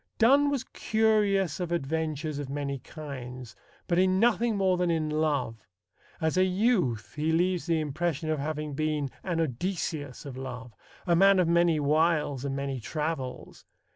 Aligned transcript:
Donne 0.17 0.49
was 0.49 0.63
curious 0.63 1.59
of 1.59 1.71
adventures 1.71 2.39
of 2.39 2.49
many 2.49 2.79
kinds, 2.79 3.55
but 3.87 3.99
in 3.99 4.19
nothing 4.19 4.57
more 4.57 4.75
than 4.75 4.89
in 4.89 5.11
love. 5.11 5.67
As 6.19 6.37
a 6.37 6.43
youth 6.43 7.13
he 7.15 7.31
leaves 7.31 7.67
the 7.67 7.79
impression 7.79 8.31
of 8.31 8.39
having 8.39 8.73
been 8.73 9.11
an 9.23 9.39
Odysseus 9.39 10.25
of 10.25 10.35
love, 10.37 10.73
a 11.05 11.15
man 11.15 11.37
of 11.37 11.47
many 11.47 11.79
wiles 11.79 12.43
and 12.43 12.55
many 12.55 12.79
travels. 12.79 13.63